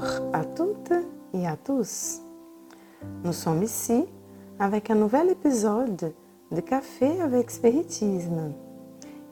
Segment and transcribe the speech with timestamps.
[0.00, 0.92] Bonjour à toutes
[1.34, 2.20] et à tous.
[3.22, 4.06] Nous sommes ici
[4.58, 6.14] avec un nouvel épisode
[6.50, 8.52] de Café avec Spiritisme.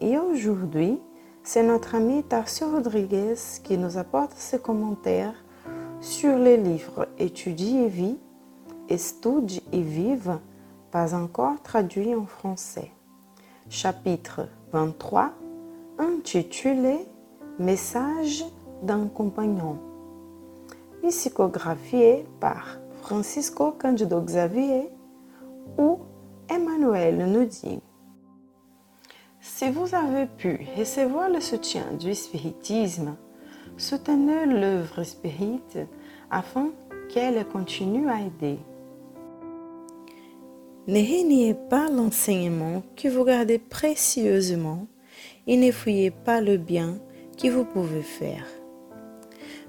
[0.00, 0.98] Et aujourd'hui,
[1.42, 5.34] c'est notre ami Tarcio Rodriguez qui nous apporte ses commentaires
[6.00, 8.18] sur les livres Étudie et vie,
[8.88, 10.38] Estudie et vive,
[10.90, 12.90] pas encore traduits en français.
[13.68, 15.30] Chapitre 23,
[15.98, 17.06] intitulé
[17.58, 18.44] Message
[18.82, 19.93] d'un compagnon.
[21.10, 24.88] Psychographié par Francisco Candido Xavier
[25.76, 25.98] ou
[26.48, 27.46] Emmanuel nous
[29.38, 33.16] Si vous avez pu recevoir le soutien du spiritisme,
[33.76, 35.60] soutenez l'œuvre spirit
[36.30, 36.70] afin
[37.10, 38.58] qu'elle continue à aider.
[40.86, 44.86] Ne reniez pas l'enseignement que vous gardez précieusement
[45.46, 46.98] et ne fouillez pas le bien
[47.40, 48.46] que vous pouvez faire.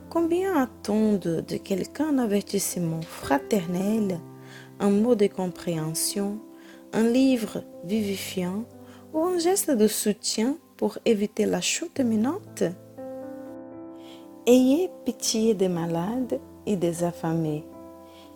[0.09, 4.19] Combien attendent de quelqu'un un avertissement fraternel,
[4.79, 6.39] un mot de compréhension,
[6.93, 8.65] un livre vivifiant
[9.13, 12.63] ou un geste de soutien pour éviter la chute imminente?
[14.47, 17.65] Ayez pitié des malades et des affamés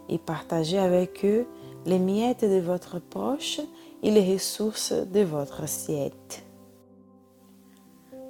[0.10, 1.46] et partagez avec eux
[1.86, 3.62] les miettes de votre poche
[4.04, 6.44] et les ressources de votre assiette.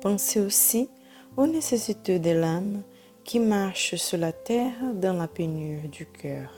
[0.01, 0.89] Pensez aussi
[1.37, 2.83] aux nécessités de l'âme
[3.29, 6.49] qui marche sur la terre dans la pénurie du cœur.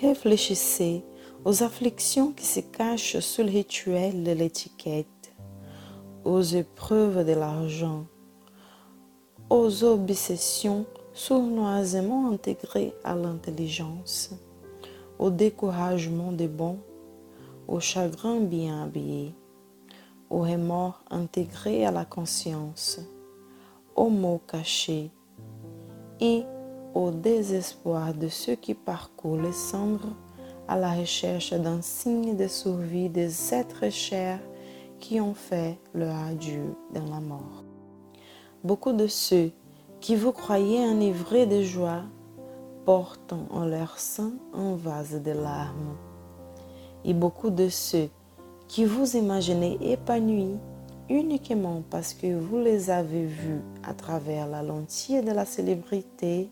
[0.00, 1.04] Réfléchissez
[1.44, 5.34] aux afflictions qui se cachent sous le rituel de l'étiquette,
[6.24, 8.06] aux épreuves de l'argent,
[9.50, 14.30] aux obsessions sournoisement intégrées à l'intelligence,
[15.18, 16.78] au découragement des bons,
[17.68, 19.34] au chagrin bien habillé,
[20.30, 23.00] au remords intégrés à la conscience,
[23.96, 25.10] aux mots cachés
[26.20, 26.44] et
[26.94, 30.14] au désespoir de ceux qui parcourent les cendres
[30.68, 34.40] à la recherche d'un signe de survie des êtres chers
[34.98, 37.64] qui ont fait leur adieu dans la mort.
[38.64, 39.50] Beaucoup de ceux
[40.00, 42.02] qui vous croyez enivrés de joie
[42.84, 45.96] portent en leur sein un vase de larmes.
[47.04, 48.08] Et beaucoup de ceux
[48.68, 50.56] qui vous imaginez épanouis
[51.08, 56.50] uniquement parce que vous les avez vus à travers la lentille de la célébrité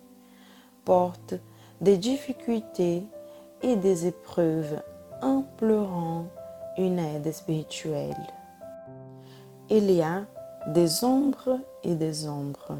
[0.84, 1.34] portent
[1.80, 3.02] des difficultés
[3.62, 4.80] et des épreuves
[5.22, 6.26] implorant
[6.78, 8.16] une aide spirituelle.
[9.70, 10.26] Il y a
[10.68, 12.78] des ombres et des ombres.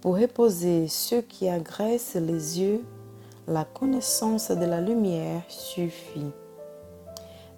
[0.00, 2.84] Pour reposer ceux qui agressent les yeux,
[3.46, 6.32] la connaissance de la lumière suffit.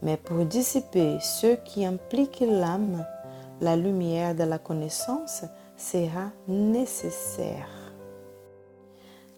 [0.02, 3.06] Mais pour dissiper ceux qui impliquent l'âme,
[3.60, 5.44] la lumière de la connaissance
[5.76, 7.68] sera nécessaire.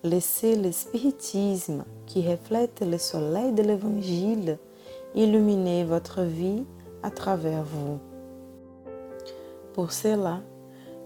[0.03, 4.59] Laissez le spiritisme qui reflète le soleil de l'Évangile
[5.15, 6.65] illuminer votre vie
[7.03, 7.99] à travers vous.
[9.75, 10.41] Pour cela,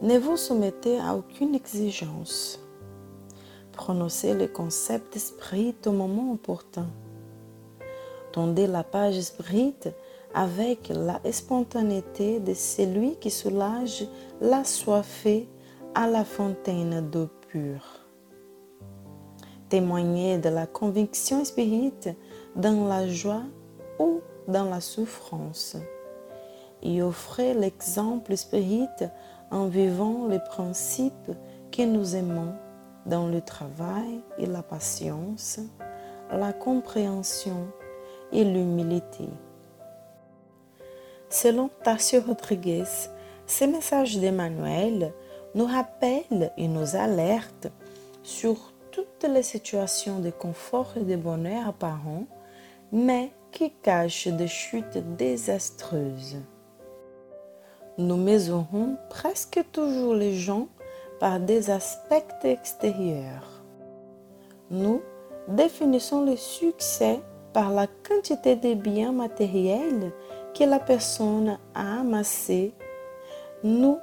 [0.03, 2.61] ne vous soumettez à aucune exigence.
[3.73, 6.87] Prononcez le concept d'esprit au moment opportun.
[8.33, 9.89] Tendez la page sprite
[10.34, 14.06] avec la spontanéité de celui qui soulage
[14.41, 15.49] la soifée
[15.94, 18.06] à la fontaine d'eau pure.
[19.69, 22.11] Témoignez de la conviction spirite
[22.56, 23.43] dans la joie
[23.99, 25.77] ou dans la souffrance
[26.83, 28.88] et offrez l'exemple spirit
[29.50, 31.33] en vivant les principes
[31.72, 32.55] que nous aimons
[33.06, 35.61] dans le travail et la patience,
[36.31, 37.69] la compréhension
[38.33, 39.28] et l'humilité.
[41.31, 42.85] Selon Tarsio Rodriguez,
[43.47, 45.12] ces messages d'Emmanuel
[45.55, 47.69] nous rappellent et nous alertent
[48.23, 52.26] sur toutes les situations de confort et de bonheur apparents,
[52.93, 56.37] mais qui cachent des chutes désastreuses.
[57.97, 60.69] Nous mesurons presque toujours les gens
[61.19, 63.62] par des aspects extérieurs.
[64.70, 65.03] Nous
[65.49, 67.20] définissons le succès
[67.53, 70.12] par la quantité de biens matériels
[70.56, 72.73] que la personne a amassés.
[73.62, 73.99] Nous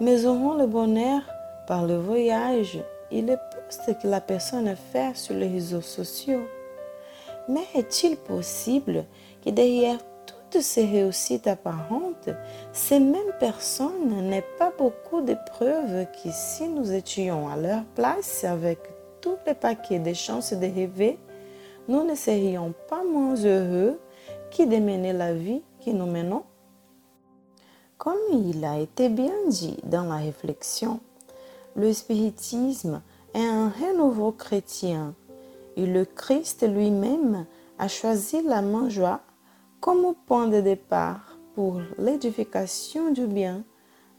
[0.00, 1.22] mesurons le bonheur
[1.66, 2.78] par le voyage
[3.10, 6.46] et les posts que la personne fait sur les réseaux sociaux.
[7.48, 9.04] Mais est-il possible
[9.44, 12.30] que derrière toutes ces réussites apparentes,
[12.72, 18.44] ces mêmes personnes n'aient pas beaucoup de preuves que si nous étions à leur place
[18.44, 18.78] avec
[19.20, 21.18] tous les paquets de chances de rêver,
[21.88, 23.98] nous ne serions pas moins heureux
[24.50, 26.42] que de mener la vie que nous menons.
[27.98, 31.00] Comme il a été bien dit dans la réflexion,
[31.76, 33.02] Le spiritisme
[33.34, 35.14] est un renouveau chrétien
[35.76, 37.44] et le Christ lui-même
[37.78, 39.20] a choisi la mangeoire
[39.80, 43.62] comme point de départ pour l'édification du bien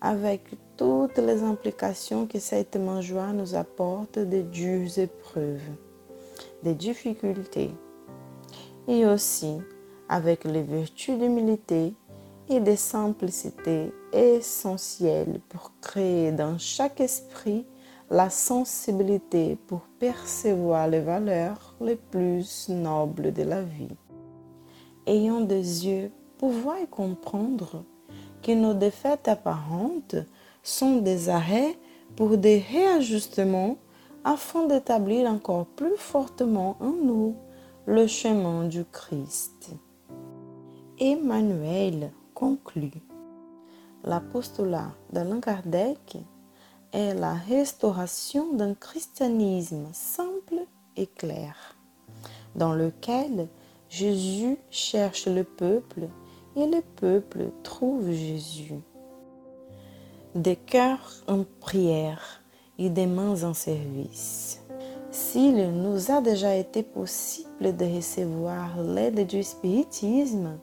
[0.01, 0.43] avec
[0.77, 5.71] toutes les implications que cette mangeoire nous apporte de dures épreuves,
[6.63, 7.71] des difficultés,
[8.87, 9.57] et aussi
[10.09, 11.93] avec les vertus d'humilité
[12.49, 17.65] et de simplicité essentielles pour créer dans chaque esprit
[18.09, 23.95] la sensibilité pour percevoir les valeurs les plus nobles de la vie.
[25.05, 27.83] Ayant des yeux pour voir et comprendre
[28.41, 30.15] que nos défaites apparentes
[30.63, 31.77] sont des arrêts
[32.15, 33.77] pour des réajustements
[34.23, 37.35] afin d'établir encore plus fortement en nous
[37.85, 39.71] le chemin du Christ.
[40.99, 43.01] Emmanuel conclut.
[44.03, 46.17] L'apostolat d'Alain Kardec
[46.91, 50.65] est la restauration d'un christianisme simple
[50.95, 51.75] et clair,
[52.55, 53.47] dans lequel
[53.89, 56.09] Jésus cherche le peuple
[56.55, 58.81] et le peuple trouve Jésus.
[60.35, 62.41] Des cœurs en prière
[62.77, 64.61] et des mains en service.
[65.11, 70.59] S'il nous a déjà été possible de recevoir l'aide du spiritisme,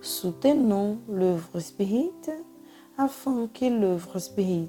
[0.00, 2.10] soutenons l'œuvre spirit
[2.96, 4.68] afin que l'œuvre spirit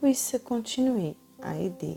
[0.00, 1.96] puisse continuer à aider.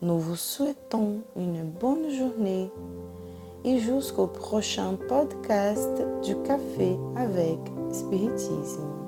[0.00, 2.70] Nous vous souhaitons une bonne journée
[3.64, 7.58] et jusqu'au prochain podcast du café avec
[7.92, 9.03] spiritisme.